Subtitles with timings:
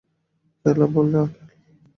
[0.65, 1.47] এলা বললে, অখিল।